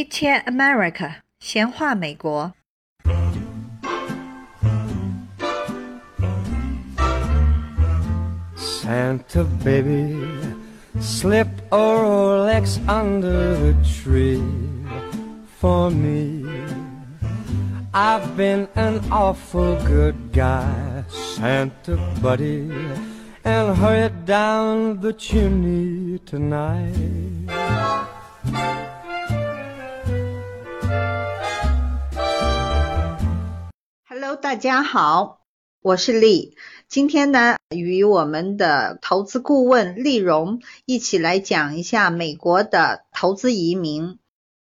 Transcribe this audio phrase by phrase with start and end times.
[0.00, 2.52] Chit Chat America，闲话美国。
[8.56, 10.16] Santa baby,
[11.00, 14.40] slip a Rolex under the tree
[15.58, 16.44] for me.
[17.92, 22.70] I've been an awful good guy, Santa buddy,
[23.42, 26.94] and hurry down the chimney tonight.
[34.39, 35.41] 大家好，
[35.81, 36.55] 我是丽。
[36.87, 44.19] 今天呢，与我们的投资顾问丽蓉一起来讲一下美国的投资移民。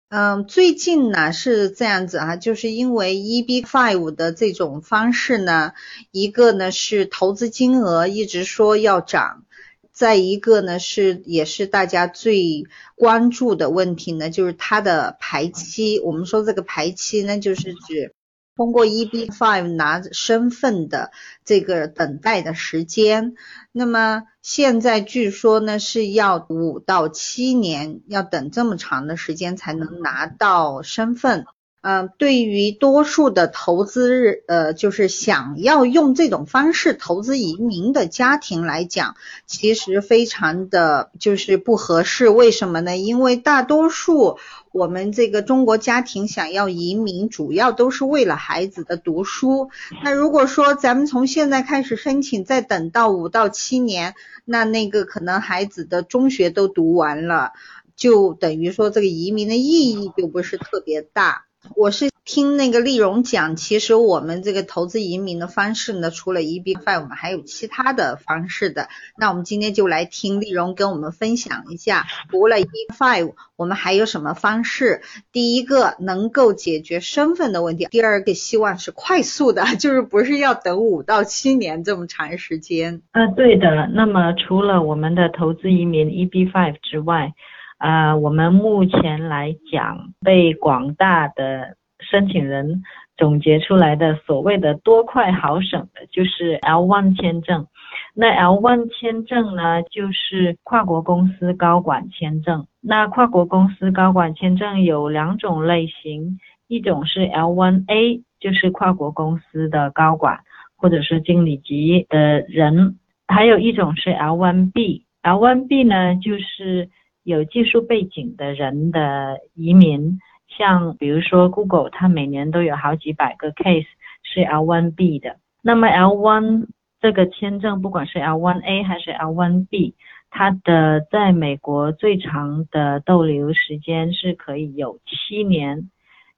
[0.10, 5.74] 嗯，最近呢是这样子啊，就是因为 EB five 的这种方式呢，
[6.10, 9.46] 一个呢是投资金额一直说要涨，
[9.92, 16.00] 再一个呢是也是大家最关注的问题呢，就是它的排期。
[16.00, 18.16] 我们说这个排期呢，就是指。
[18.60, 21.12] 通过 EB five 拿身份的
[21.46, 23.36] 这个等待的时间，
[23.72, 31.46] 那么现在据说呢是要五到七年，要等这么长的时间才能拿到身份。
[31.82, 42.30] 嗯，对于多数的投资呃，就是想要用这种方式投资移民的家庭来讲，其实非常的就是不合适。
[42.30, 42.98] 为什么呢？
[42.98, 44.38] 因为大多数。
[44.72, 49.72] 我们这个中国家庭想要移民，主要都是为了孩子的读书。
[50.04, 54.14] 那如果说咱们从现在开始申请，再等到五到七年，
[54.46, 57.54] 那那个可能孩子的中学都读完了，
[57.96, 61.46] 就等于说这个移民的意义就不是特别大。
[61.76, 68.88] 我是听那个丽蓉讲，其实我们这个投资移民的方式呢，除了 EB five，我们还有其他的方式的。
[69.18, 75.02] 那我们今天就来听丽蓉跟我们分享一下，除了 EB five，我们还有什么方式？
[75.34, 83.02] 第一个能够解决身份的问题，第二个希望是快速的， 就是不是要等五到七年这么长时间。
[83.12, 83.90] 嗯，对的。
[83.94, 87.34] 那么除了我们的投资移民 EB five 之外，
[87.80, 92.84] 啊，我们目前来讲，被广大的申请人
[93.16, 97.66] 总结出来的所谓的多快好省的，就是 L1 签证。
[98.14, 102.68] 那 L1 签证呢，就是跨国公司高管签证。
[102.82, 106.38] 那跨国公司高管签证有两种类型，
[106.68, 110.38] 一种是 L1A，就是跨国公司的高管
[110.76, 112.98] 或者是经理级的人，
[113.30, 115.04] 还有一种是 L1B。
[115.24, 116.90] L1B 呢，就是。
[117.30, 123.86] 有技术背景的人的移民，像比如说 Google，它每年都有好几百个 case
[124.24, 125.38] 是 L1B 的。
[125.62, 126.66] 那么 L1
[127.00, 129.94] 这个签证，不管是 L1A 还是 L1B，
[130.32, 135.92] 它的在美国最长的逗留时间是可以有七年，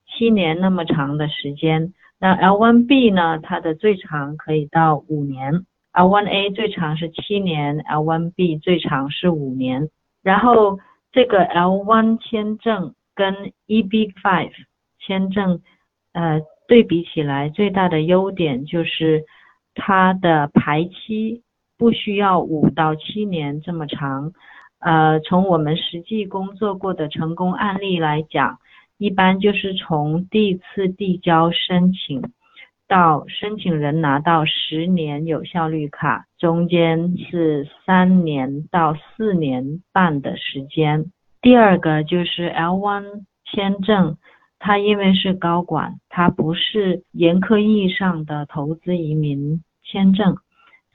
[0.05, 1.93] 七年那么长的时间。
[2.19, 9.89] 那 L1B 呢，它的最长可以到五年，L1A 最长是七年，L1B 最长是五年。
[10.23, 10.79] 然后
[11.11, 14.51] 这个 L1 签证跟 EB5
[14.99, 15.61] 签证，
[16.13, 19.25] 呃，对比起来最大的优点就是
[19.73, 21.43] 它的排期
[21.77, 24.31] 不需要五到七年这么长。
[24.79, 28.57] 呃，从我们实际工作过的成功案例来讲，
[28.97, 32.21] 一般就是从第一次递交申请。
[32.91, 41.05] 到申请人拿到十年有效绿卡，中间是三年到四年半的时间。
[41.41, 44.17] 第二个就是 L1 签证，
[44.59, 50.35] 它因为是高管，它不是严苛意义上的投资移民签证，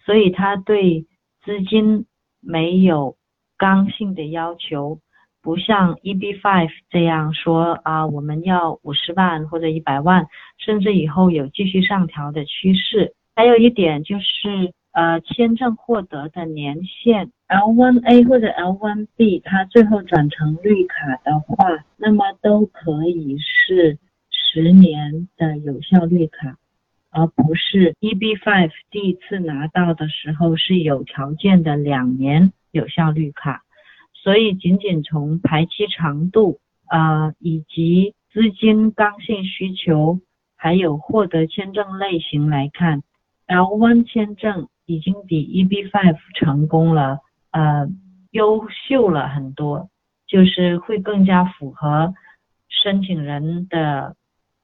[0.05, 1.07] 所以它对
[1.47, 2.05] 资金
[2.43, 3.17] 没有
[3.57, 4.99] 刚性的要求。
[5.47, 10.27] 不像 EB5 这样说啊，我们要五十万或者一百万，
[10.59, 13.15] 甚至以后有继续上调的趋势。
[13.37, 23.99] 还有一点就是，呃，签证获得的年限，L1A 或者 L1B，它最后转成绿卡的话，那么都可以是
[24.29, 26.57] 十年的有效绿卡，
[27.13, 33.63] 而不是 EB5 第一次拿到的时候是有条件的两年有效绿卡。
[34.27, 40.19] 所以，仅仅从排期长度啊，以及资金刚性需求，
[40.57, 43.05] 还有获得签证类型来看
[43.47, 47.21] ，L1 签证已经比 EB5 成功了，
[47.53, 47.89] 呃，
[48.33, 49.91] 优秀了很多，
[50.27, 52.13] 就是会更加符合
[52.69, 54.17] 申请人的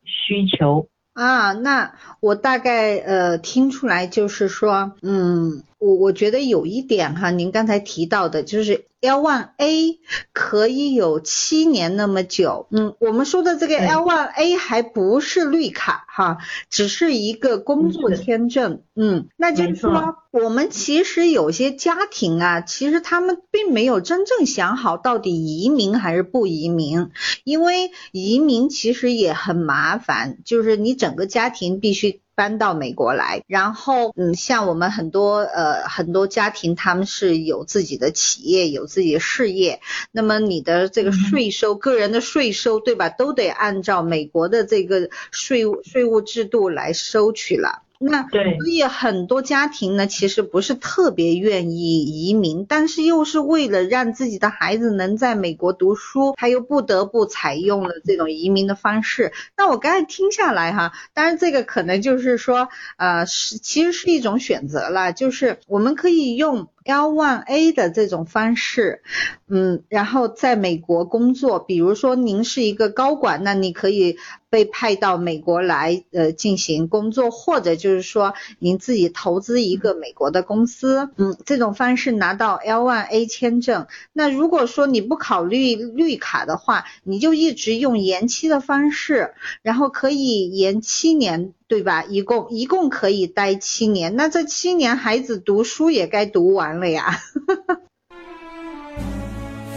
[0.03, 0.89] 需求。
[1.13, 9.99] 啊，那我大概呃听出来就是说，嗯，我我觉得有一点哈，您刚才提到的就是 L1A
[10.33, 12.69] 可以有七年那么久。
[12.71, 16.39] 嗯，我们说的这个 L1A 还不是绿卡哈，
[16.71, 18.83] 只是一个工作签证。
[18.95, 27.11] 嗯，那就是说，我们其实有些家庭啊，其实他们并没有真正想好到底移民还是不移民，
[27.45, 32.21] 因为移民其实也很麻烦，就是你整个家庭必须。
[32.43, 39.81] 搬到美国来，然后嗯，像我们很多呃很多家庭，他们是有自己的企业，有自己的事业，
[40.11, 47.85] 那么你的这个税收，个人的税收，对吧，都得按照美国的这个税务税务制度来收取了。
[48.03, 59.33] 那对，所以很多家庭呢，其实不是特别愿意移民，但是又是为了让自己的孩子能在美国读书，他又不得不采用了这种移民的方式。
[59.57, 66.69] 那我刚才听下来哈，当然这个可能就是说，呃，是其实是一种选择了，就是我们可以用。
[66.85, 69.03] L1A 的这种方式，
[69.49, 74.17] 嗯，然后在美国工作，比如说您是一个高管，那你可以
[74.51, 83.87] 被派到美国来呃进行工作，或者就是说您自己投资一个美国的公司，嗯，这种方式拿到 L1A 签证。
[84.13, 91.53] 那如果说你不考虑绿卡的话，你就一直用延期的方式，然后可以延七年。
[91.69, 92.05] 对吧？
[92.05, 97.21] 一共一共可以待七年，那这七年孩子读书也该读完了呀。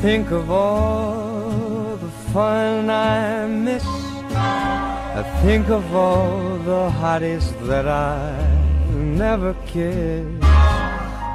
[0.02, 3.84] Think of all the fun I miss.
[4.36, 8.34] I think of all the hotties that I
[8.94, 10.44] never kissed.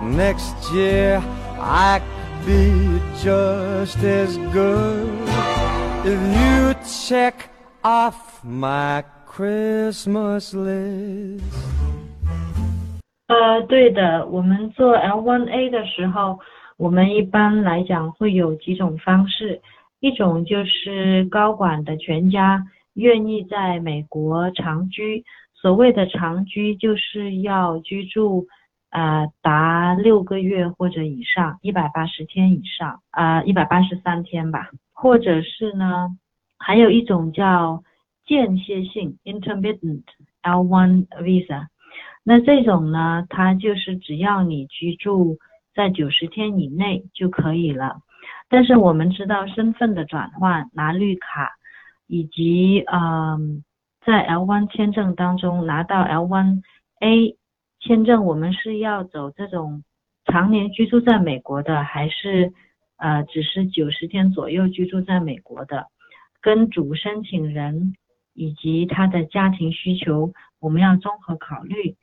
[0.03, 1.23] Next year
[1.59, 2.03] I'd
[2.47, 5.09] be just as good
[6.05, 7.49] if you check
[7.83, 9.03] off my
[9.41, 11.41] Christmas list。
[13.29, 16.39] 呃，对的，我们做 L1A 的时候，
[16.77, 19.63] 我们一般来讲会有几种方式，
[20.01, 28.47] 一种就是高管的全家愿意在美国长居，所谓的长居就是要居住
[28.91, 36.11] 啊达六个月或者以上，一百八十天以上啊一百八十三天吧，或者是呢，
[36.59, 37.83] 还有一种叫。
[38.31, 40.05] 间歇性 intermittent
[40.45, 41.67] L1 visa，
[42.23, 45.39] 那这种呢，它就是只要你居住
[45.75, 48.03] 在九十天以内就可以了。
[48.49, 51.51] 但是我们知道身份的转换、拿绿卡，
[52.07, 53.65] 以及嗯，
[54.07, 57.35] 在 L1 签证当中拿到 L1A
[57.81, 59.83] 签证，我们是要走这种
[60.27, 62.53] 常年居住在美国的，还是
[62.97, 65.89] 呃只是九十天左右居住在美国的？
[66.41, 67.97] 跟主申请人。
[68.41, 71.95] 以及他的家庭需求，我们要综合考虑。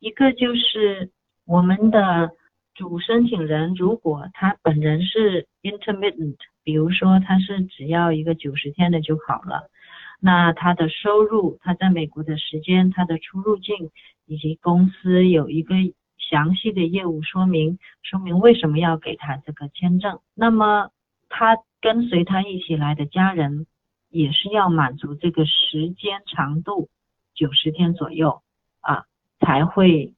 [0.00, 1.12] 一个就是
[1.44, 2.32] 我们的
[2.74, 9.70] 主申请人，如果他本人是 intermittent，比如说他是只要一个九十天的就好了，
[10.18, 13.90] 那他的收入、他在美国的时间、他的出入境，
[14.26, 15.76] 以及公司有一个
[16.18, 20.18] 详细的业务说明，说明为什么要给他这个签证。
[20.34, 20.90] 那么
[21.28, 23.66] 他跟随他一起来的家人。
[24.08, 26.88] 也是要满足这个时间长度，
[27.34, 28.42] 九十天左右
[28.80, 29.04] 啊，
[29.40, 30.14] 才会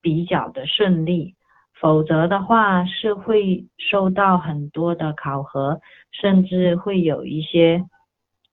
[0.00, 1.34] 比较的顺利，
[1.74, 7.84] 否则的话是会受到很多的考核，甚至会有一些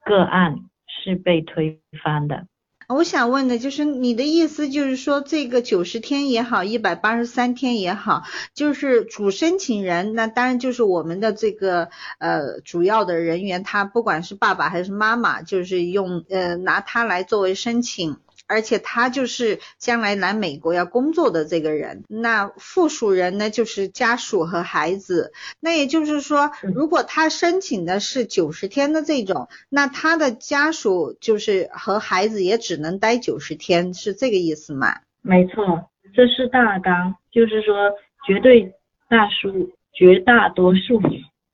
[0.03, 2.47] 个案是被推翻的。
[2.93, 8.23] 我想问的就是，你的意思就是说，这个九十天也好，一百八十三天也好，
[8.53, 18.17] 就是主申请人，那当然就是我们的这个呃主要的人员，他不管是爸爸还是妈妈，就是用呃拿他来作为申请。
[18.47, 25.31] 而且他就是将来来美国要工作的这个人，那附属人呢就是家属和孩子。
[25.59, 34.99] 那也就是说，如果他申请的是九十天的这种，那他的家属就是和孩子也只能待九十天，是这个意思吗？
[35.21, 37.91] 没错，这是大纲，就是说
[38.27, 38.73] 绝对
[39.07, 40.99] 大数绝大多数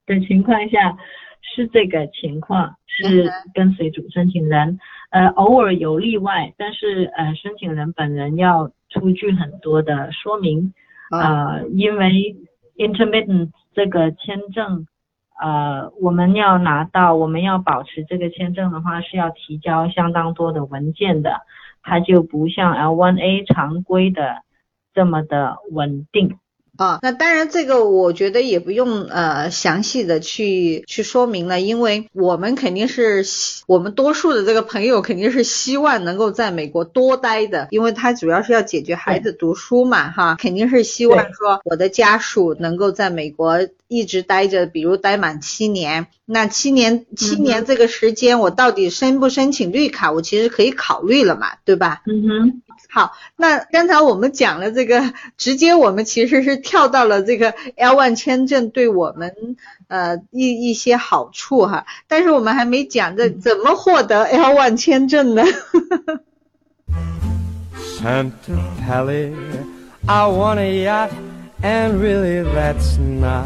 [0.06, 0.98] 的情况下
[1.42, 4.80] 是这个情况，是跟随主申请人。
[5.10, 10.74] 呃，偶尔有例外，但是呃，申请人本人要出具很多的说明，
[11.12, 12.38] 呃，因为
[12.78, 14.86] intermittent 这个签证，
[15.42, 21.42] 呃，我们要拿到，我们要保持这个签证的话，是要提交相当多的文件的，
[21.82, 24.44] 它就不像 L1A 常规的
[24.94, 26.38] 这么的稳定。
[26.80, 33.26] 啊，那当然，这个我觉得也不用呃详细的去去说明了，因为我们肯定是
[33.68, 52.04] 我们多数的这个朋友肯定是希望能够在美国多待的，因为他主要是要解决孩子读书嘛，哈，肯定是希望说我的家属能够在美国一直待着，比如待满七年，那七年七年这个时间我到底申不申请绿卡，我其实可以考虑了嘛，对吧？
[52.08, 52.62] 嗯哼。
[52.92, 65.44] 好，那刚才我们讲了这个，直接我们其实是跳到了这个 L1 签证对我们呃一一些好处哈，但是我们还没讲这怎么获得 L1 签证呢
[68.00, 69.36] ？Santa Pally,
[70.08, 71.12] I want a yacht,
[71.62, 73.46] and really that's not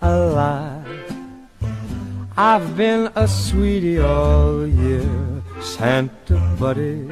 [0.00, 0.82] a lie.
[2.36, 5.08] I've been a sweetie all year,
[5.62, 7.08] Santa Buddy.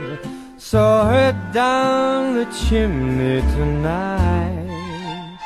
[0.71, 5.39] Saw her down the chimney tonight.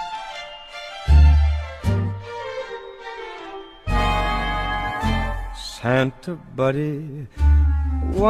[5.54, 7.28] Santa Buddy,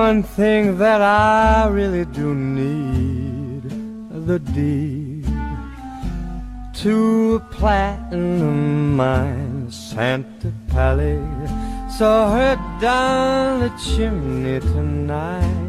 [0.01, 3.63] one thing that I really do need
[4.27, 5.25] the deed
[6.83, 9.71] to a platinum mine.
[9.71, 11.19] Santa Pally
[11.97, 15.62] saw her down the chimney tonight.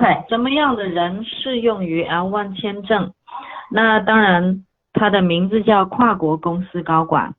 [0.00, 3.12] OK，怎么样的人适用于 L1 签证？
[3.70, 4.64] 那当然，
[4.94, 7.34] 它的名字叫跨国公司高管。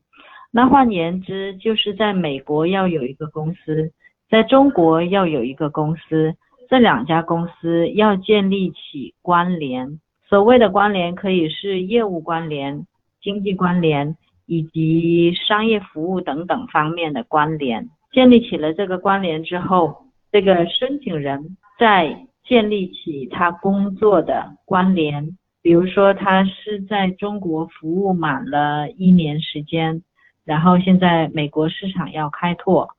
[0.52, 3.92] 那换言之，就是在美国要有一个公司，
[4.30, 6.36] 在中国要有一个公司，
[6.70, 10.00] 这两家公司要建立起关联。
[10.30, 12.86] 所谓的关联，可以是业务关联、
[13.24, 14.16] 经济关联
[14.46, 17.90] 以及商业服务等等方面的关联。
[18.12, 30.02] 建立起了这个关联之后，这个申请人在建立起他工作的关联，比如说他是在中国服务满了一年时间，
[30.44, 32.90] 然后现在美国市场要开拓，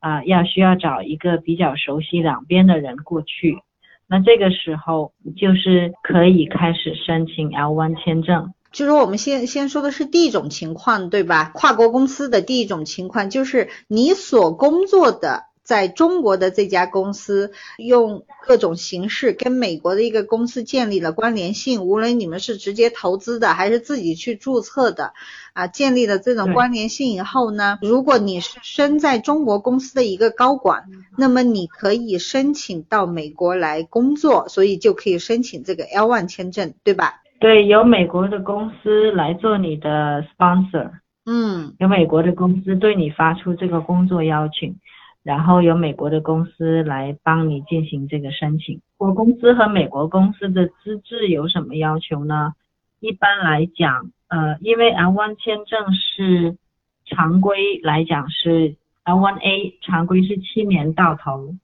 [0.00, 3.58] 啊，要需要找一个比较熟悉两边的人过去，
[4.06, 8.52] 那这个时候就是可以开始申请 L1 签证。
[8.70, 11.50] 就是我们先先说的是第一种情况，对吧？
[11.54, 15.51] 跨国公司的第一种情况就是你所工作的。
[15.62, 25.12] 在中国的这家公司用各种形式跟美国的一个公司建立了关联性，无论你们是直接投资的还是自己去注册的，
[25.52, 30.84] 啊，建立了这种关联性以后呢，如果你是身在中国公司的一个高管，
[31.16, 37.22] 那么你可以申请到美国来工作，所以就可以申请这个 L1 签证，对吧？
[37.38, 40.90] 对，由美国的公司来做你的 sponsor，
[41.24, 44.76] 嗯，由美国的公司对你发出这个工作邀请。
[45.22, 48.80] 然后由美国的公司来帮你进行这个申请。
[48.98, 52.54] 我公司和美国公司的资质有什么要求呢？
[53.00, 56.56] 一般来讲，呃，因为 L1 签证是
[57.04, 61.54] 常规来讲是 L1A 常规是七年到头，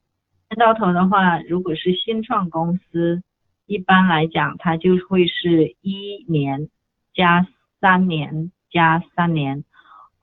[0.56, 3.22] 到头的话，如果是新创公司，
[3.66, 6.68] 一般来讲它就会是一年
[7.14, 7.46] 加
[7.80, 9.64] 三年加三年。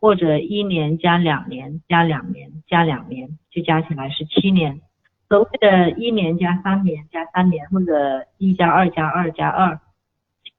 [0.05, 4.79] 或者一年加两年加两年加两年，就加起来是七年。
[5.27, 9.79] 所谓的一年加三年加三年，或者一加二加二加二，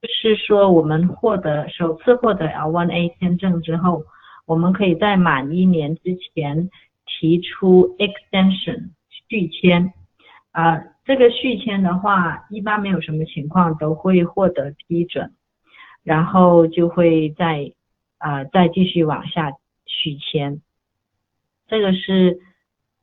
[0.03, 4.03] 就是说我们获得首次获得 L1A 签证之后，
[4.47, 6.69] 我们可以在满一年之前
[7.07, 8.91] 提出 extension
[9.29, 9.93] 续签。
[10.51, 15.31] 啊，这个续签的话，一般没有什么情况都会获得批准，
[16.03, 17.71] 然后就会在。
[18.27, 19.53] 啊，再继续往下
[19.85, 20.61] 续签，
[21.69, 22.41] 这个是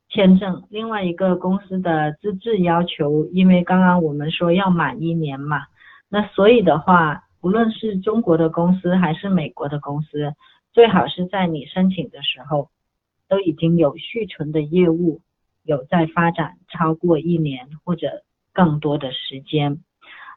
[0.09, 0.67] 签证。
[0.69, 5.61] 另外一个公司的资质要求，因为刚刚我们说要满一年嘛，
[6.09, 10.33] 那所以的话，无论是中国的公司还是美国的公司，
[10.73, 12.69] 最好是在你申请的时候
[13.29, 15.21] 都已经有续存的业务，
[15.63, 19.79] 有在发展超过一年或者更多的时间。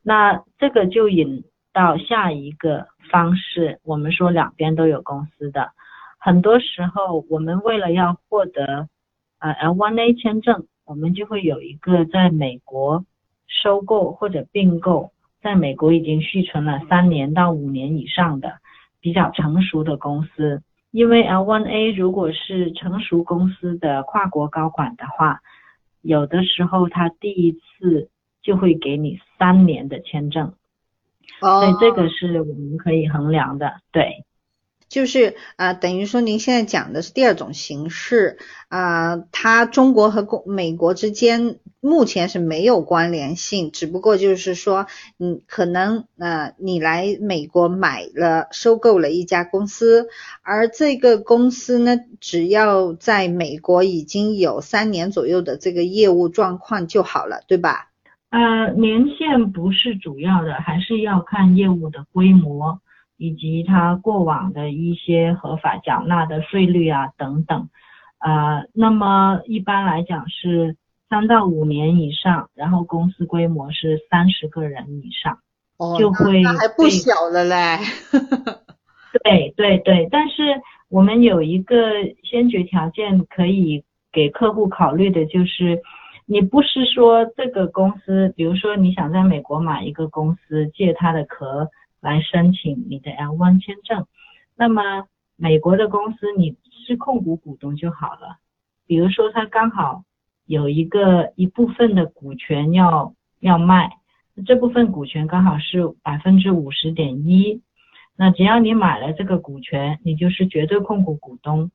[0.05, 1.43] 那这个就引。
[1.77, 5.73] 到下一个方式，我们说两边都有公司的，
[6.17, 8.89] 很多时候我们为了要获得
[9.41, 13.05] 呃 L1A 签证，我们就会有一个在美国
[13.47, 18.55] 收购或者并购，在美国已经续存了三年到五年以上的
[18.99, 25.41] 比较成熟的公司，因为 L1A 如果是成熟公司的跨国高管的话，
[26.01, 28.09] 有的时候他第一次
[28.41, 30.55] 就会给你三年的签证。
[31.41, 34.25] 所以这个是我们可以衡量的，对，
[34.89, 44.87] 就是啊，等于说您现在讲的是第二种形式啊，它中国和美国之间目前是没有关联性，只不过就是说，
[45.19, 50.09] 嗯，可能呃，你来美国买了收购了一家公司，
[50.43, 57.91] 而这个公司呢，只要在美国已经有三年左右的这个业务状况就好了，对吧？
[58.29, 62.81] 呃，年限不是主要的，还是要看业务的规模
[63.17, 67.69] 以及它过往的一些合法缴纳的税率啊等等。
[68.19, 70.77] 呃，那么一般来讲是
[71.09, 75.39] 三到五年以上，然后公司规模是三十个人以上，
[75.97, 77.79] 就会那还不小了嘞。
[79.23, 81.91] 对对对，但是我们有一个
[82.25, 85.81] 先决条件可以给客户考虑的就是。
[86.29, 94.07] 你不是说这个公司，比如说你想在美国买一个公司，借它的壳来申请你的 L1 签证，
[94.57, 95.07] 那么
[95.37, 98.39] 美国的公司你是控股股东就好了。
[98.89, 100.03] 比如说他刚好
[100.47, 103.93] 有一个一部分的股权要要卖，
[104.45, 107.63] 这部分股权刚好是百分之五十点一，
[108.17, 111.71] 那只要你买了这个股权，你就是绝对控股股东。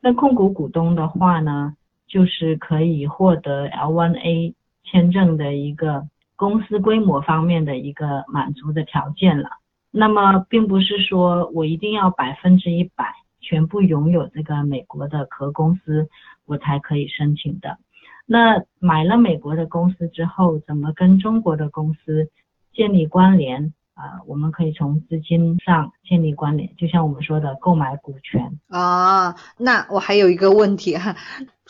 [0.00, 1.74] 那控股股东的话呢？
[2.06, 9.50] 就是可以获得 L1A 签证的一个公司规模方面的一个满足的条件了。
[9.90, 13.06] 那么，并不是说我一定要百分之一百
[13.40, 16.08] 全部拥有这个美国的壳公司，
[16.44, 17.78] 我才可以申请的。
[18.26, 22.28] 那买了美国的公司之后，怎么跟中国的公司
[22.74, 24.20] 建立关联啊？
[24.26, 29.34] 我们可以从资金上建立关联，就像我们说的购买股权啊。
[29.56, 31.16] 那我还有一个问题哈。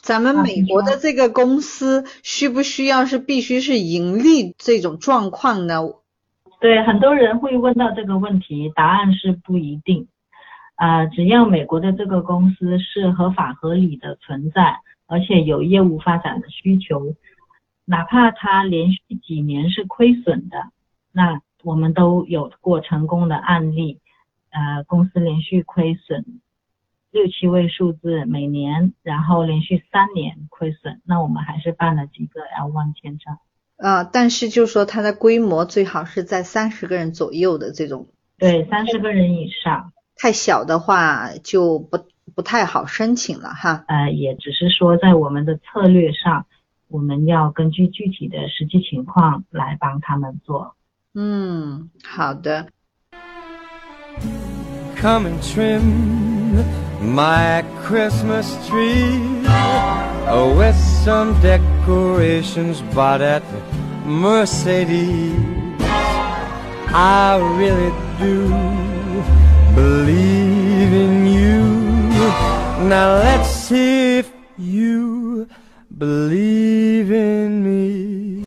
[0.02, 5.82] 咱们美国的这个公司需不需要是必须是盈利这种状况呢？
[6.60, 10.08] 对，很多人会问到这个问题，答案是不一定。
[10.76, 14.76] 啊，只要美国的这个公司是合法合理的存在，
[15.06, 17.14] 而且有业务发展的需求，
[17.84, 20.70] 哪怕它连续几年是亏损的，
[21.12, 24.00] 那我们都有过成功的案例。
[24.50, 26.40] 呃，公司连续亏损。
[27.16, 33.38] 六七位数字每年，然后连续三年亏损，那我们还是办了几个 L1 签证。
[33.78, 38.08] 呃，但是就说它的规模最好是在三十个人左右的这种。
[38.36, 39.92] 对，三十个人以上。
[40.14, 41.98] 太小的话就不
[42.34, 43.86] 不太好申请了哈。
[43.88, 46.44] 呃，也只是说在我们的策略上，
[46.88, 50.76] 我们要根据具体的实际情况来帮他们做。
[51.14, 52.66] 嗯，好的。
[55.00, 56.85] Come and trim.
[57.00, 59.18] My Christmas tree
[60.56, 63.42] with some decorations bought at
[64.04, 65.34] Mercedes.
[66.88, 68.48] I really do
[69.74, 71.62] believe in you.
[72.88, 75.48] Now let's see if you
[75.96, 78.44] believe in me.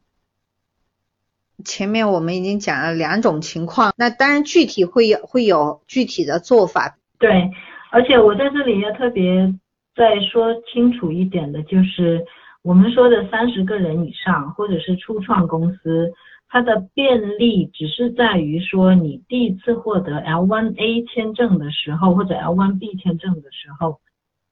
[1.65, 6.97] 前面我们已经讲了两种情况，那当然具体会有会有具体的做法。
[7.19, 7.51] 对，
[7.91, 9.51] 而且我在这里要特别
[9.95, 12.23] 再说清楚一点的，就是
[12.61, 16.13] 我们说的三十个人以上，或者是初创公司，
[16.47, 23.99] 它的便利只是在于说，你第一次获得 L1A 签证的时候，或者 L1B 签证的时候，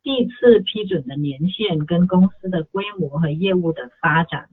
[0.02, 4.47] 第一次批准的年限跟公司的规模和业务的发展，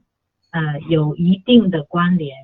[0.51, 2.35] 呃，有一定的关联。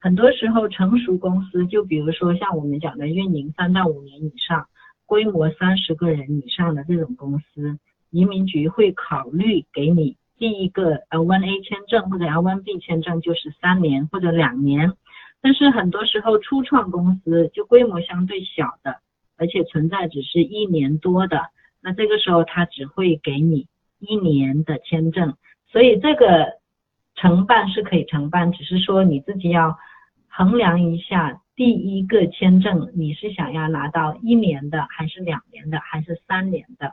[0.00, 4.66] 很多时候，成熟公司，就比如说像我们讲的运营三到五年以上。
[5.06, 7.78] 规模三十个人以上的这种公司，
[8.10, 14.92] 移民局会考虑给你第一个 L1A 签证或者 L1B 签证，就是三年或者两年。
[15.40, 18.96] 但是很多时候初创公司就规模相对小的，
[19.36, 21.40] 而且存在只是一年多的，
[21.80, 23.68] 那这个时候他只会给你
[24.00, 25.36] 一年的签证。
[25.68, 26.58] 所以这个
[27.14, 29.78] 承办是可以承办，只是说你自己要
[30.28, 31.40] 衡量一下。
[31.56, 36.92] 第一个签证，你是想要拿到一年的，还是两年的，还是三年的？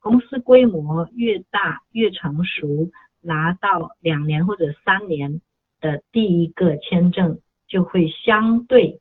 [0.00, 2.90] 公司规模越大越成熟，
[3.22, 5.40] 拿到两年或者三年
[5.80, 9.00] 的第一个签证就会相对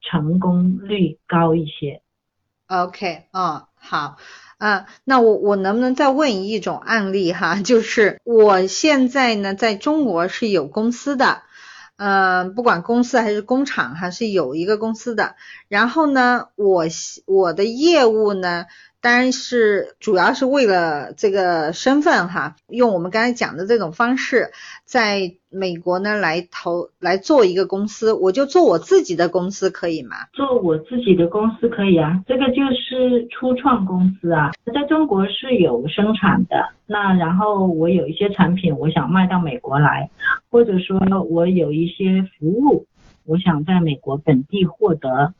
[0.00, 2.00] 成功率高一些。
[2.68, 4.16] OK，哦，好，
[4.58, 7.60] 嗯，那我我能不能再问一种案例哈？
[7.62, 11.42] 就是我现在呢，在中国是有公司的。
[11.98, 15.34] 嗯，不管公司还是工厂，还是有一个公司的。
[15.66, 16.84] 然后呢，我
[17.26, 18.66] 我的业务呢，
[19.00, 24.50] 当然是主要是为了这个身份哈，用我们刚才讲的这种方式，
[24.84, 30.16] 在美国呢来投来做一个公司，我就做我自己的公司可以吗？
[30.32, 40.10] 做我自己的公司可以啊，这个就是初创公司啊，在中国是有生产的，那然后我有一些产品我想卖到美国来，
[40.50, 40.98] 或者说
[41.30, 42.86] 我有一些服务，
[43.24, 45.34] 我想在美国本地获得。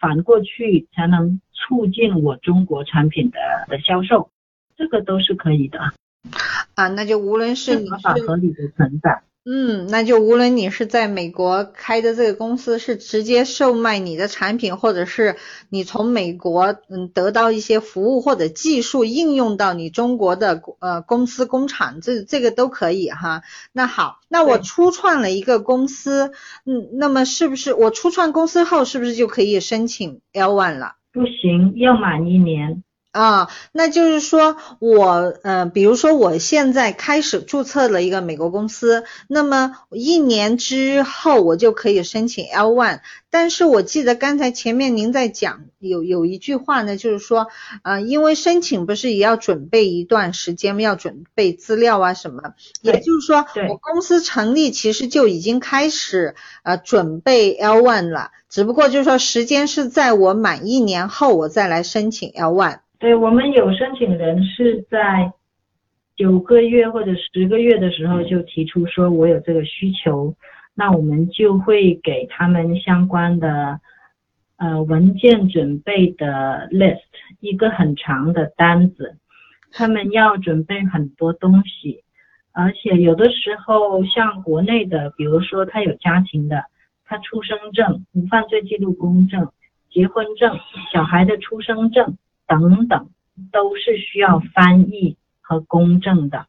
[0.00, 4.30] 反过去才能促进我中国产品的的销售，
[4.76, 5.78] 这个都是可以的
[6.74, 6.88] 啊。
[6.88, 9.22] 那就无论是你合法合理的存在。
[9.46, 15.36] 嗯，那就无论你是在美国开的这个公司是直接售卖你的产品，或者是
[15.68, 23.42] 你从美国嗯得到一些服务或者技术应用到你中国的呃公司工厂，这这个都可以哈。
[23.70, 26.32] 那好，那我初创了一个公司，
[26.64, 30.94] 嗯，那么是不是我初创公司后是不是就可以申请 L one 了？
[31.14, 32.82] 不行，要满一年。
[33.14, 43.00] 啊，那就是说我，呃，比如说我现在开始注册了一个美国公司，那么一年之后我就可以申请 L one。
[43.30, 47.46] 但是我记得刚才前面您在讲有有一句话呢，就是说，
[47.82, 50.78] 呃，因为申请不是也要准备一段时间？
[50.80, 52.54] 要准备资料啊什么？
[52.82, 62.80] 也就是说，我公司成立其实就已经开始呃准备 L one 了，只不过就是说时间是在我满一年后我再来申请 L one。
[62.98, 65.32] 对我们有申请人是在
[66.16, 70.34] 九个月或者十个月的时候就提出说我有这个需求，
[70.74, 73.80] 那我们就会给他们相关的
[74.56, 77.00] 呃文件准备的 list
[77.40, 79.16] 一个很长的单子，
[79.72, 82.04] 他们要准备很多东西，
[82.52, 86.64] 而且有的时候像国内的，比如说他有家庭的，
[87.04, 89.50] 他出生证、无犯罪记录公证、
[89.90, 90.58] 结婚证、
[90.92, 92.16] 小孩的出生证。
[92.46, 93.08] 等等，
[93.52, 96.46] 都是需要翻译和公证的。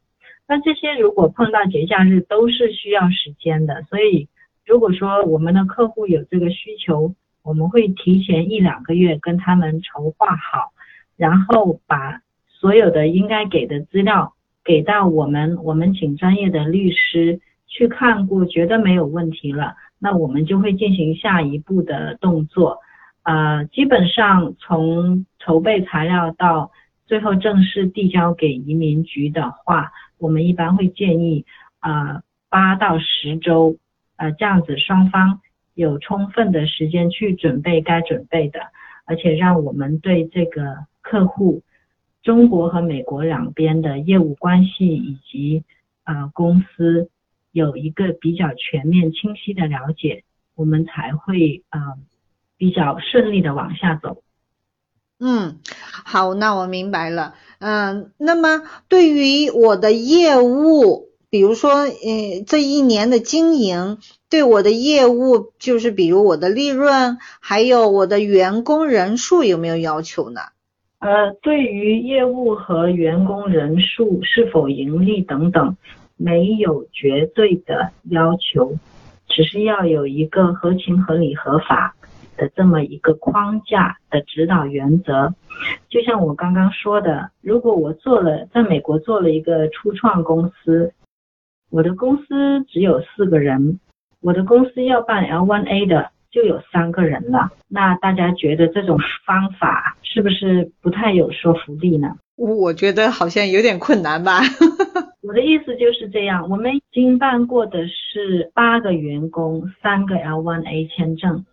[0.48, 3.82] 那这些如果碰到节假日，都是需要时间的。
[3.90, 4.28] 所以，
[4.66, 10.72] 如果说我们的客户有这个需求，我们会提前一两个月跟他们筹划好，
[11.18, 22.80] 然后把所有的应该给的资料给到我们，我们请专业的律师去看过，觉得没有问题了，那我们就会进行下一步的动作。
[23.26, 26.72] 呃，基本上从筹备材料到
[27.08, 31.44] 最后正式递交给移民局的话，我们一般会建议
[31.80, 33.78] 啊八到十周，
[34.18, 35.42] 呃这样子双方
[35.74, 38.60] 有充分的时间去准备该准备的，
[39.06, 41.64] 而且让我们对这个客户
[42.22, 45.64] 中国和美国两边的业务关系以及
[46.04, 47.10] 啊公司
[47.52, 51.80] 有一个比较全面清晰的了解，我们才会啊。
[52.58, 54.22] 比较顺利的往下走。
[55.20, 55.60] 嗯，
[56.04, 57.36] 好，那我明白了。
[57.60, 63.98] 嗯，那么对于我的业务，比如说，呃，这一年的经营，
[64.30, 70.42] 对我的业务，就是比如我的利润，还有我的员工人数，有没有要求呢？
[71.00, 75.78] 呃，对于业务和员工人数是否盈利等等，
[76.18, 78.74] 没有绝对的要求，
[79.28, 81.96] 只是要有一个合情合理合法。
[82.38, 85.34] 的这么一个框架的指导原则，
[85.90, 90.94] 就像我刚刚说的，如果我做了在美国做了一个初创公司，
[91.70, 93.80] 我的公司只有四个人，
[94.22, 102.16] 我的公司要办 L1A 的就有三个人了，那大家觉得这种方法是不是不太有说服力呢？
[102.38, 104.42] 我觉得好像有点困难吧。
[105.24, 111.46] 我的意思就是这样，我们已经办过的是八个员工，三个 L1A 签证。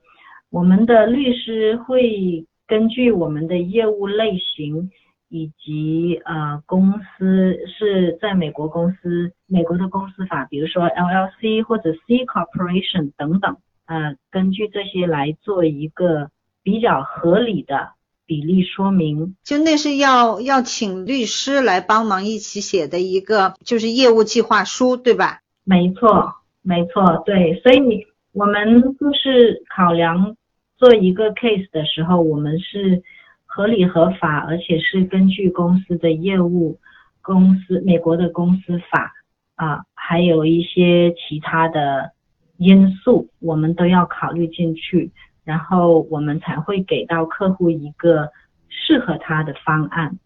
[0.53, 4.91] 我们的律师会根据我们的业务类型
[5.31, 16.29] 以及呃公司是在美国公司，美国的公司法，比如说 LLC 或者 C corporation 等等，呃，根据这些来做一个
[16.63, 17.93] 比较合理的
[18.27, 19.35] 比例说明。
[19.43, 25.41] 就那是要要请律师来帮忙一起写的一个就是业务计划书，对吧？
[25.65, 30.37] 没错，没错，对，所以你我们就是考量。
[30.83, 33.05] 做一个 case 的时候，我们是
[33.47, 36.77] 合理合法，而且是根据公司的业务、
[37.21, 39.13] 公司美国的公司法
[39.55, 42.11] 啊，还有一些其他的
[42.57, 45.13] 因素，我们都要考虑进去，
[45.45, 48.29] 然后我们才会给到客户一个
[48.69, 50.19] 适合他的方案。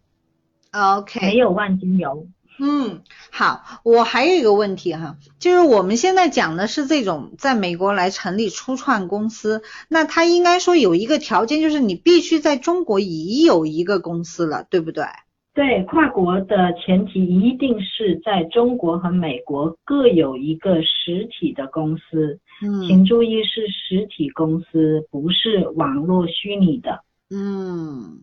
[0.71, 2.25] OK，没有万金油。
[2.59, 3.01] 嗯。
[3.31, 15.05] 好，我还有一个问题哈，就是我们现在讲的是这种在美国来成立初创公司，那它应该说有一个条件，就是你必须在中国已有一个公司了，对不对？
[15.53, 27.03] 对，跨国的前提一定是在中国和美国各有一个实体的公司，嗯请注意是实体公司，不是网络虚拟的。
[27.31, 28.19] 嗯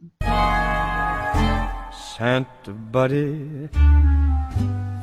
[1.92, 3.68] Santa buddy,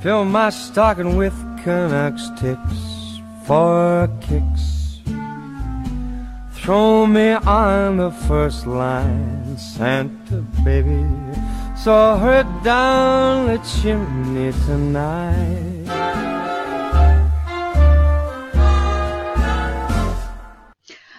[0.02, 5.00] fill my stocking with Canucks ticks for kicks.
[6.52, 11.04] Throw me on the first line, Santa baby.
[11.76, 15.86] So hurry down the chimney tonight.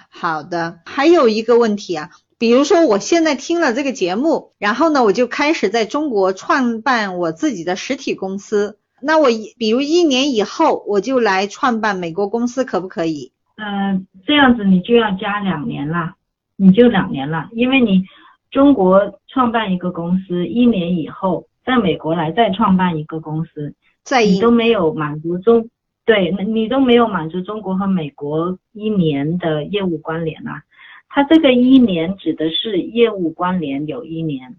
[0.10, 2.10] 好的，还有一个问题啊，
[2.43, 8.79] 比如说我现在听了这个节目，然后呢，我就开始在中国创办我自己的实体公司。
[9.01, 13.31] 那我一比如一年以后，我就来创办美国公司，可不可以？
[13.55, 16.15] 嗯、这样子你就要加两年了，
[16.57, 18.03] 你就两年了，因为你
[18.51, 25.69] 中国创办一个公司，一年以后在美国来再创办一个公司，在一你都没有满足中，
[26.05, 30.65] 对，你都没有满足中国和美国一年的业务关联啊。
[31.15, 34.57] 它这个一年指的是业务关联有一年，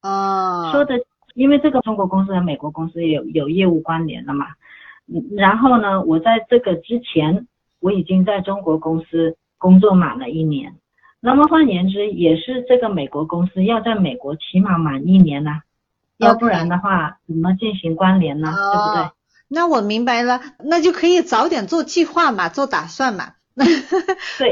[0.00, 0.94] 啊，说的，
[1.34, 4.46] 因为这个中国公司和美国公司有有业务关联了嘛。
[5.12, 7.46] 嗯然后呢，我在这个之前，
[7.80, 10.76] 我已经在中国公司工作满了一年。
[11.20, 15.60] 那么换言之，也是这个美国公司要在美国起码满一年呐、
[16.16, 18.48] 要不然的话怎么进行关联呢？
[18.50, 19.02] 对不对？
[19.02, 19.12] 哦
[19.52, 23.32] 那我明白了，那就可以早点做计划嘛，做打算嘛。
[23.56, 23.66] 对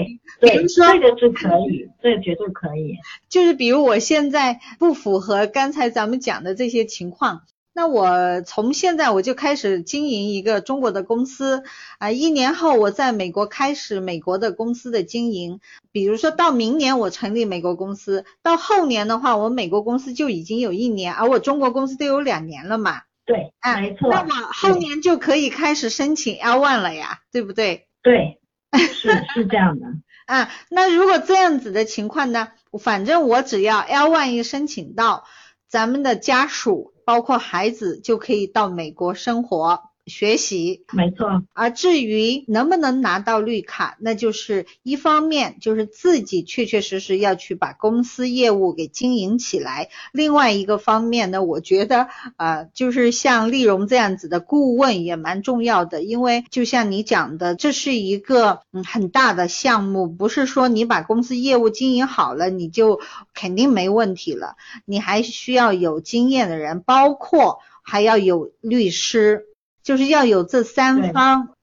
[0.04, 2.96] 比对， 如说这个是可以，这个绝对可以。
[3.28, 11.62] 就是比如我现在不符合刚才咱们讲的这些情况，那我从现在我就开始经营一个中国的公司
[11.98, 15.60] 啊，一年后我在美国开始美国的公司的经营，
[15.92, 24.10] 比如说到明年我成立美国公司，到后年的话，我美国公司就已经有一年，而我中国公司都有两年了嘛，对，啊，没错。
[24.10, 27.86] 那么后年就可以开始申请 L one 了呀，对不对？
[28.02, 28.40] 对，
[28.76, 29.86] 是是这样的。
[30.26, 35.24] 啊，那如果这样子的情况呢，反正我只要 L one 一申请到，
[35.68, 40.84] 咱们的家属包括孩子就可以到美国生活学习。
[40.92, 63.00] 没错，而至于能不能拿到绿卡，那就是一方面就是自己确确实实要去把公司业务给经营起来，另外一个方面呢，我觉得呃，就是像丽蓉这样子的顾问也蛮重要的，因为就像你讲的，这是一个嗯很大的项目，不是说你把公司业务经营好了，你就
[63.34, 69.44] 肯定没问题了，你还需要有经验的人，包括还要有律师。
[69.88, 71.56] 就是要有这三方。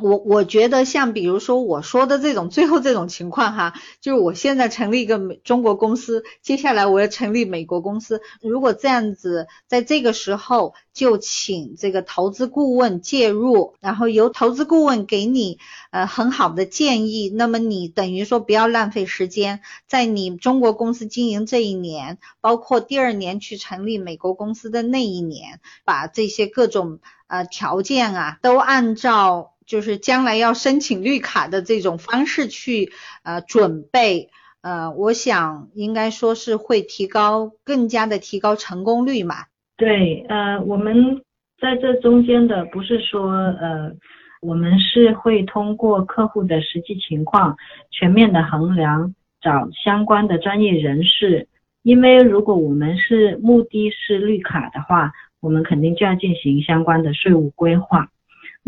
[0.00, 15.58] 我我觉得像比如说我说的这种最后这种情况哈，就是我现在成立一个美中国公司，接下来我要成立美国公司，如果这样子在这个时候就请这个投资顾问介入，然后由投资顾问给你
[15.90, 29.54] 呃很好的建议，那么你等于说不要浪费时间，在你中国公司经营这一年，包括第二年去成立美国公司的那一年，把这些各种呃条件啊都按照。
[29.68, 32.90] 就是将来要申请绿卡的这种方式去
[33.22, 34.30] 呃准备，
[34.62, 39.44] 呃，我想应该说是会提高更加的提高成功率嘛。
[39.76, 41.20] 对，呃，我们
[41.60, 43.92] 在这中间的不是说呃，
[44.40, 47.56] 我们是会通过客户的实际情况
[47.90, 51.46] 全面的衡量，找相关的专业人士。
[51.82, 58.08] 因为如果我们是目的是绿卡的话，我们肯定就要进行相关的税务规划。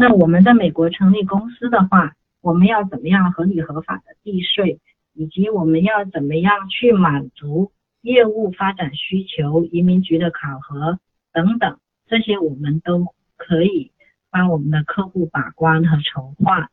[0.00, 4.80] 那我们在美国成立公司的话，我们要怎么样合理合法的避税，
[5.12, 10.98] 以及我们要怎么样去满足业务发展需求、移民局的考核
[11.34, 13.92] 等等，这些我们都可以
[14.30, 16.70] 帮我们的客户把关和筹划。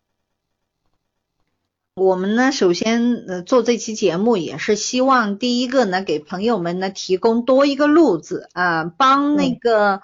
[1.96, 10.02] 我们呢，首先呃做这期节目也是希望第一个呢，给朋友们呢提供多一个路子啊、呃，帮那个。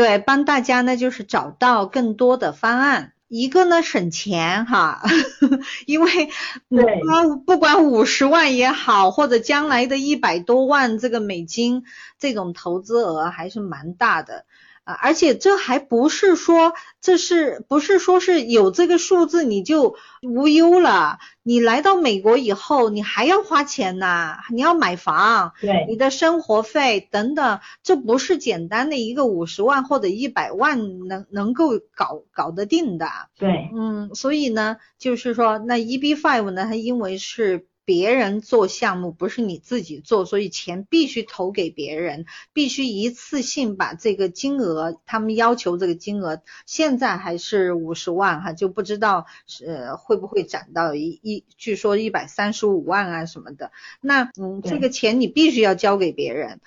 [0.00, 5.02] 对，帮大家呢就是找到更多的方案，一个呢省钱哈，
[5.84, 6.30] 因为
[6.70, 7.02] 对
[7.44, 11.84] 不管五十万也好，或者将来的一百多万这个美金
[12.18, 14.46] 这种投资额还是蛮大的。
[14.90, 21.18] 啊，而且这还不是说这是不是说是有这个数字你就无忧了？
[21.42, 33.06] 你来到美国以后，你还要花钱呐，你要买房，对，你的生活费等等，这不是简单的一个五十万或者一百万能能够搞搞得定的。
[33.38, 37.66] 对，嗯，所以呢，就是说那 EB five 呢，它因为是。
[37.90, 53.72] 别人做项目不是你自己做，所以钱必须投给别人，必须一次性把这个金额，他们要求这个金额，现在还是五十万哈，就不知道是会不会涨到一一，据说一百三十五万啊什么的。
[54.00, 56.60] 那嗯，这个钱你必须要交给别人，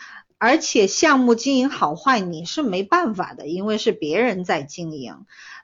[0.43, 5.15] 而且项目经营好坏你是没办法的，因为是别人在经营。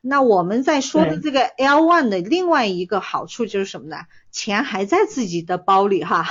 [0.01, 3.97] 那我们在说的这个 L one 的另外一个好处就是什么呢？
[4.31, 6.23] 钱还在自己的包里哈，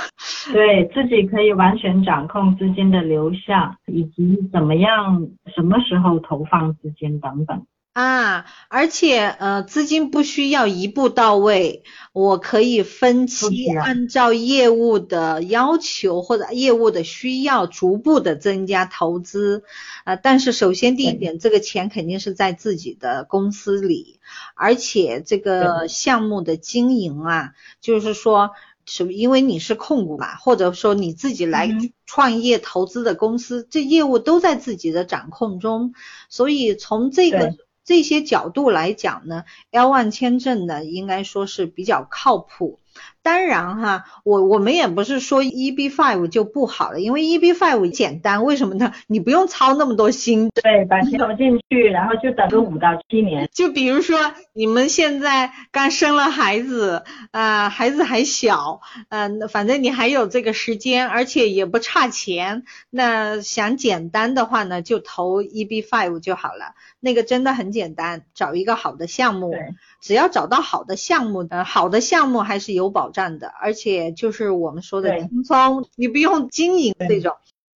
[0.51, 7.67] 对自己可以完全掌控资金的流向，以及怎么样、什么时候投放资金等等。
[7.99, 11.83] 啊，而且呃，资金不需要一步到位，
[12.13, 19.65] 我可以分期按照业务的要求或者业务的需要逐步的增加投资
[20.05, 20.15] 啊。
[20.15, 24.21] 但是首先第一点，这个钱肯定是在自己的公司里，
[24.55, 28.51] 而且这个项目的经营啊，就是说
[28.85, 31.69] 是因为你是控股嘛，或者说你自己来
[32.05, 35.93] 创业投资的公司，这业务都在自己的掌控中，
[36.29, 37.57] 所以从这个。
[37.89, 42.77] 这些角度来讲呢，L1 签证呢应该说是比较靠谱。
[43.21, 48.93] 当然哈，我我们也不是说 EB Five 就不好了，因为 EB Five 简单，为什么呢？
[49.07, 53.49] 你不用操那么多心，对，把钱投进去，然后就等个五到七年。
[53.53, 66.73] 就比如说你们现在刚生了孩子，啊，孩子还小，嗯，反正你还有这个时间，而且也不差钱，那想简单的话呢，就投 EB Five 就好了。
[67.01, 69.53] 那个真的很简单，找一个好的项目，
[70.01, 73.37] 只要找到好的项目，呃，好的项目还是有保障。
[73.39, 77.35] 的，而且就是我们说的轻松，你不用经营这种。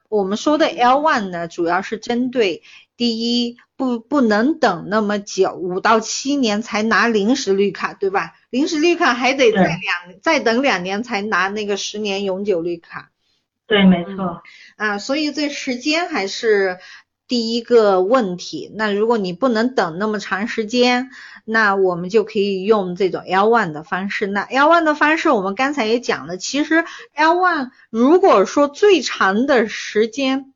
[0.09, 2.63] 我们说的 L one 呢，主要是针对
[2.95, 8.35] 第一，不不能等那么久，五到七年才拿临时绿卡，对吧？
[8.49, 13.11] 临时绿卡还得再两再等两年才拿那个十年永久绿卡。
[13.67, 14.41] 对，没错。
[14.77, 16.77] 啊，所以这时间还是。
[17.33, 21.09] 第一个问题，那如果你不能等那么长时间，
[21.45, 24.27] 那我们就可以用这种 L one 的方式。
[24.27, 30.53] 那 L one 的方式，我们刚才也讲了，其实 L one 如果说最长的时间，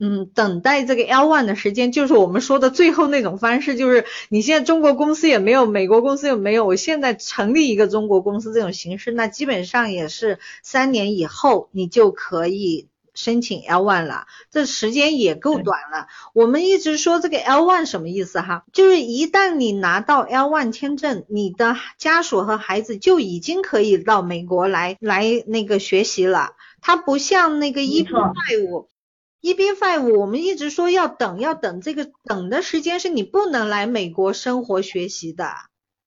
[0.00, 12.88] 嗯，等待这个 L one 的时间，就是我们说的最后那种方式，就是你现在中国公司也没有，美国公司也没有，我现在成立一个中国公司这种形式，那基本上也是三年以后你就可以。
[13.16, 16.06] 申请 L one 了，这时间也够短了。
[16.34, 18.64] 我们一直说这个 L one 什么意思哈？
[18.72, 26.50] 就是一旦你拿到 L one 签证，你的家属和孩子就已经可以到美国来来那个学习了。
[26.80, 35.48] 它不像那个 EB five，EB five 我们一直说要等要等，这个等的时间是你不能来美国生活学习的。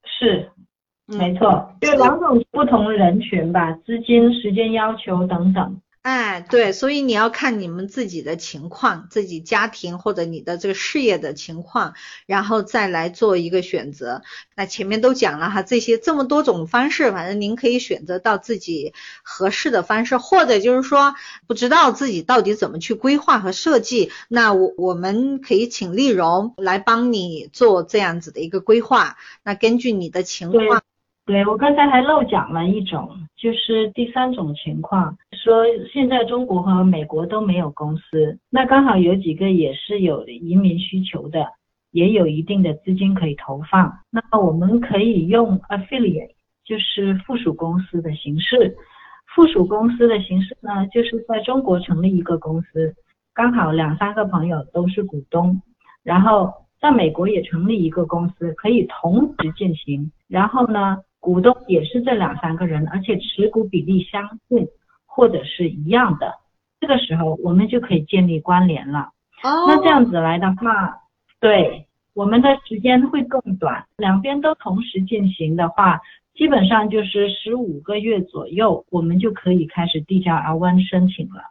[0.06, 0.52] 是，
[1.06, 5.82] 没错，就两种不同人群吧，资金、时间要求等等。
[6.02, 11.94] 哎，对，所以你要看你们自己的情况，自己家庭或者你的这个事业的情况，
[12.26, 14.22] 然后再来做一个选择。
[14.56, 21.16] 那前面都讲了哈，这些这么多种方式，反正您可以选择到自己合适的方式，或者就是说
[21.48, 29.18] 不知道自己到底怎么去规划和设计，那我我们可以请丽蓉来帮你做这样子的一个规划。
[29.44, 30.82] 那根据你的情况。
[31.30, 35.64] 对我刚才还漏讲了一种，就是第三种情况，说
[35.94, 41.46] 现在中国和美国都没有公司，那刚好有几个也是有移民需求的，
[41.92, 46.32] 也有一定的资金可以投放，那么我们可以用 affiliate，
[46.66, 48.76] 就是附属公司的形式，
[49.36, 52.96] 附属公司的形式呢，就是在中国成立一个公司，
[53.36, 55.62] 刚好两三个朋友都是股东，
[56.02, 60.98] 然后在美国也成立一个公司，可以同时进行，然后呢？
[61.20, 64.68] 股东也是这两三个人，而且持股比例相近
[65.06, 66.34] 或者是一样的，
[66.80, 69.10] 这个时候我们就可以建立关联了。
[69.44, 70.98] 哦，那这样子来的话，
[71.42, 73.86] 对我们的时间会更短。
[73.98, 76.00] 两边都同时进行的话，
[76.36, 81.44] 基本上就是十五个月左右，我们就可以开始递交 L1 申请了。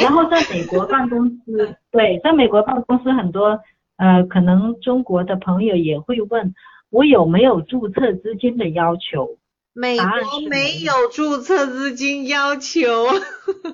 [0.00, 3.58] 然后在美国办公司， 对，在美国办公司很多
[3.96, 6.54] 呃，可能中国的朋友也会问。
[6.94, 9.36] 我有没有注册资金的要求？
[9.72, 10.06] 美国
[10.48, 12.86] 没有注册资金要求，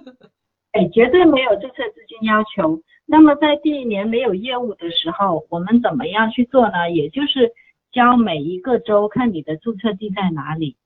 [0.73, 2.81] 哎，绝对没有注册资金要求。
[3.05, 6.91] 那么在第一年没有业务的时候，我们怎么样去做呢？
[6.91, 7.53] 也就是
[7.93, 10.77] 交每一个州看你的注册地在哪里，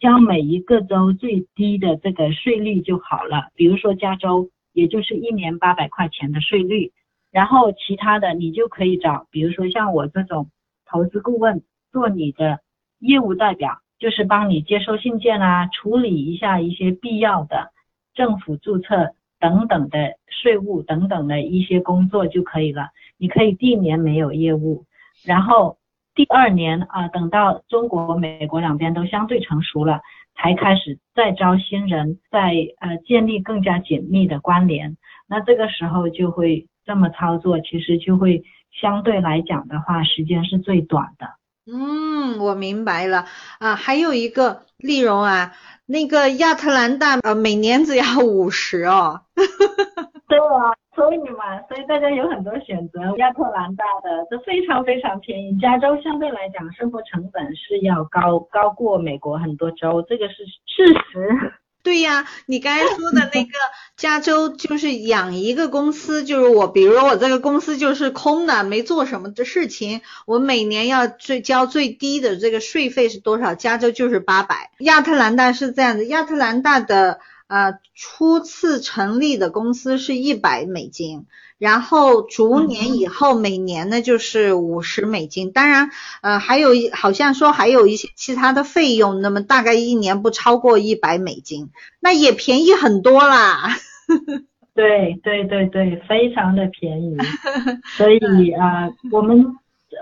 [0.00, 3.50] 交每一个州最低的这个税率就好了。
[3.54, 6.92] 比如说加州，也就是一年八百块钱的税率。
[7.30, 10.48] 然后其他的你就可以找，比如说像我这种
[10.90, 11.62] 投资顾问
[11.92, 12.60] 做你的
[12.98, 17.70] 业务代表，就是帮你接收信件啊，处理一下一些必要的
[18.14, 22.88] 政府注册等等的税务等等的一些工作就可以了。
[23.18, 24.84] 你可以第一年没有业务，
[25.24, 25.78] 然后
[26.14, 30.00] 第二年啊，等到中国、美国两边都相对成熟了，
[30.34, 34.96] 才开始再招新人，再呃建立更加紧密的关联。
[35.28, 36.66] 那这个时候就会。
[36.88, 38.42] 这么操作，其实就会
[38.80, 41.26] 相对来讲的话，时间是最短的。
[41.70, 43.26] 嗯，我明白了
[43.58, 43.74] 啊。
[43.74, 45.52] 还有一个丽蓉啊，
[45.86, 49.22] 那个亚特兰大呃，每年只要五十哦。
[50.28, 53.00] 对啊，所以嘛，所以大家有很多选择。
[53.16, 61.52] 亚特兰大的这非常非常便宜，加州相对来讲生活成本是要高高过美国很多州，这个是事实。
[61.82, 63.50] 对呀，你刚才说的那个
[63.96, 73.54] 加州就是养一个公司，就是我，比如说我这个公司就是空的，没做什么的事情，我每年要最交最低的这个税费是多少？
[73.54, 81.26] 加州就是八百，亚特兰大是这样的，亚特兰大的呃初次成立的公司是一百美金。
[81.58, 85.90] 然后逐年以后每年呢就是五十美金，当然
[86.22, 93.76] 呃还有一好像说还有一些其他的费用，那么大概一年不超过一百美金，那也便宜很多啦。
[94.72, 97.16] 对对对对，非常的便宜。
[97.98, 99.44] 所以啊，我们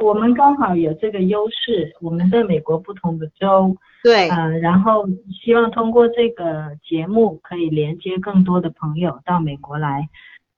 [0.03, 5.07] 我们刚好有这个优势，我们在美国不同的州，对，嗯，然后
[5.43, 10.11] 希望通过这个节目可以连接更多的朋友到美国来。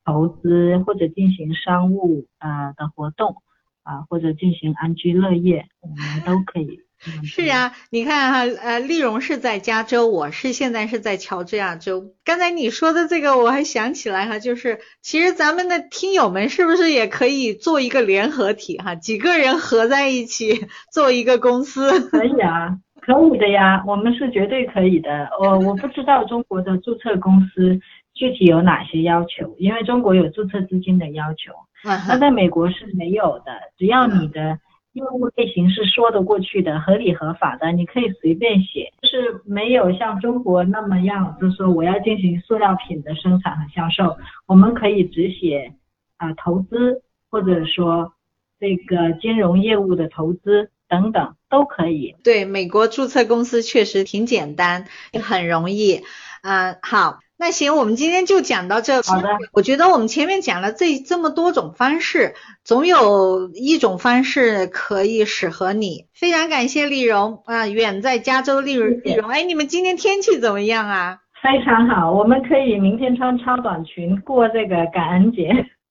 [0.09, 3.37] 投资或者进行商务呃的活动
[3.83, 6.81] 啊，或者进行安居乐业，我们都可以。
[7.23, 12.15] 是呀，你看哈，呃，丽蓉是在加州，我是现在是在乔治亚州。
[12.25, 22.01] 刚才你说的这个，我还想起来哈，就是其实咱们的听友们是不是也可以做一个联合体哈，几个人合在一起做一个公司？
[22.09, 25.29] 可以啊，可以的呀，我们是绝对可以的。
[25.41, 27.79] 我我不知道中国的注册公司。
[28.19, 29.55] 具体有哪些要求？
[29.59, 31.53] 因为中国有注册资金的要求，
[31.85, 33.53] 那在美国是没有的。
[33.79, 34.59] 只要你的
[34.93, 44.16] 业务类型是说得过去的、合理合法的，你可以随便写，就是没有像中国那么样，就是说我要进行塑料品的生产和销售，
[44.47, 45.73] 我们可以只写
[46.16, 48.14] 啊投资，或者说
[48.59, 52.16] 这个金融业务的投资等等都可以。
[52.25, 56.01] 对，美国注册公司确实挺简单，也很容易。
[56.43, 57.21] 啊，好。
[57.39, 59.01] 那行，我们今天就讲到这。
[59.03, 62.34] 好的，我觉得我们前面讲了这这么多种方式，
[62.64, 66.07] 总有一种方式可以适合你。
[66.14, 71.18] 非常感谢丽蓉啊，远在加州丽蓉丽蓉，哎，你们今天天气怎么样啊？
[71.41, 75.49] 非常好，我们可以明天穿超短裙过这个感恩节。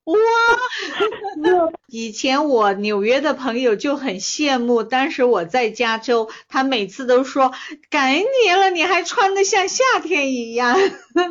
[0.08, 0.16] 哇，
[1.88, 7.52] 以前我纽约的朋友就很羡慕，当时我在加州，他每次都说
[7.90, 10.78] 感恩节了，你还穿的像夏天一样。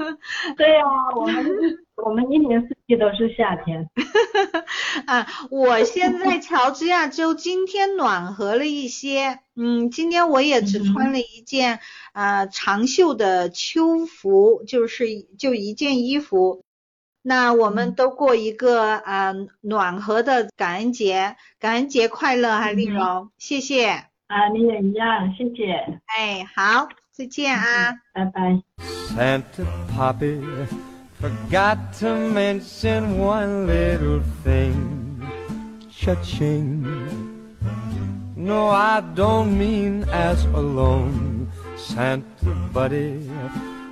[0.58, 0.84] 对呀，
[1.16, 1.46] 我们
[1.96, 3.88] 我们一年四季都是夏天。
[5.06, 11.80] 啊，我现在乔治亚州今天暖和了一些，嗯，今天我也只穿了一件
[12.12, 15.06] 啊长袖的秋服，就是
[15.38, 16.62] 就一件衣服。
[17.28, 23.88] 那我们都过一个啊暖和的感恩节，感恩节快乐哈，丽蓉，谢谢
[24.28, 28.62] 啊，你也一样，谢谢，哎，好，再见啊，拜拜。
[28.78, 30.40] Santa Poppy
[31.20, 35.20] forgot to mention one little thing,
[35.90, 36.86] cha-ching.
[38.36, 43.28] No, I don't mean as alone, Santa Buddy.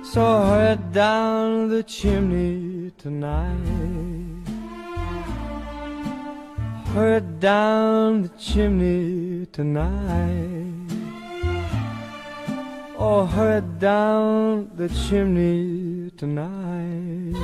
[0.04, 3.56] saw her down the chimney tonight.
[6.94, 10.90] Her down the chimney tonight.
[12.98, 17.36] Oh, her down the chimney tonight.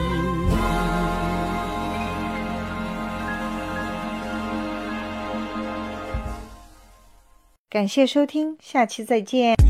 [7.68, 9.69] 感谢收听，下期再见。